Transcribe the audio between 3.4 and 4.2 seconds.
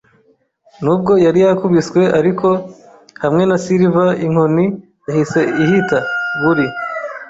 na Silver